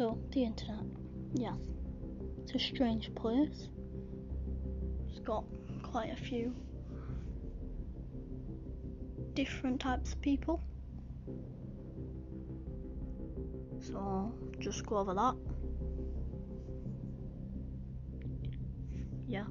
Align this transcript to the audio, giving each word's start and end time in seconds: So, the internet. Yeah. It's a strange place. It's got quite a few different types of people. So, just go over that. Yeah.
So, 0.00 0.18
the 0.30 0.44
internet. 0.44 0.86
Yeah. 1.34 1.56
It's 2.42 2.54
a 2.54 2.58
strange 2.58 3.14
place. 3.14 3.68
It's 5.10 5.18
got 5.18 5.44
quite 5.82 6.10
a 6.10 6.16
few 6.16 6.54
different 9.34 9.78
types 9.78 10.14
of 10.14 10.22
people. 10.22 10.62
So, 13.82 14.32
just 14.58 14.86
go 14.86 14.96
over 14.96 15.12
that. 15.12 15.34
Yeah. 19.28 19.44